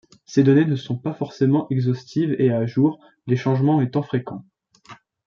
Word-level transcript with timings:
Ces 0.25 0.41
données 0.41 0.65
ne 0.65 0.75
sont 0.75 0.97
pas 0.97 1.13
forcément 1.13 1.67
exhaustives 1.69 2.35
et 2.39 2.49
à 2.51 2.65
jour, 2.65 2.99
les 3.27 3.35
changements 3.35 3.81
étant 3.83 4.01
fréquents. 4.01 4.43